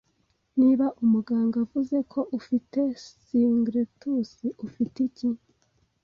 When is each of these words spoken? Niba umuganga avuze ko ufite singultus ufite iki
Niba 0.59 0.85
umuganga 1.03 1.55
avuze 1.65 1.97
ko 2.11 2.19
ufite 2.39 2.79
singultus 3.01 4.33
ufite 4.67 4.97
iki 5.07 5.29